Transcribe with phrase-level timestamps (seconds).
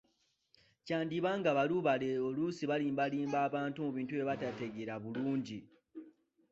[0.85, 5.59] Kyandiba ng’abalubaale oluusi balimbalimba abantu mu bintu bye batategeera bulungi.